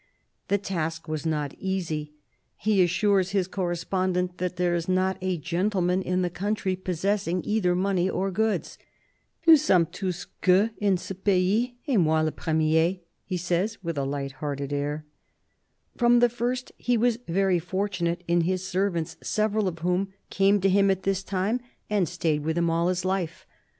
[0.47, 2.13] The task was not easy:
[2.57, 7.75] he assures his correspondent that there is not a gentleman in the country possessing either
[7.75, 8.79] money or goods."
[9.47, 14.03] Nous sommes tons gueux en ce pays, et moi le premier," he says with a
[14.03, 15.05] light hearted air.
[15.95, 20.69] From the first he was very fortunate in his servants, several of whom came to
[20.69, 21.59] him at this time
[21.91, 23.45] and stayed with 42 CARDINAL DE RICHELIEU him all his life.